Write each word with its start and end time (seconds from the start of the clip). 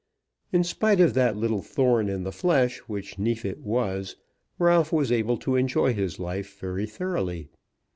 In 0.51 0.63
spite 0.63 0.99
of 0.99 1.13
that 1.13 1.37
little 1.37 1.61
thorn 1.61 2.09
in 2.09 2.23
the 2.23 2.31
flesh 2.31 2.79
which 2.87 3.19
Neefit 3.19 3.59
was, 3.59 4.15
Ralph 4.57 4.91
was 4.91 5.11
able 5.11 5.37
to 5.37 5.55
enjoy 5.55 5.93
his 5.93 6.17
life 6.17 6.57
very 6.59 6.87
thoroughly. 6.87 7.49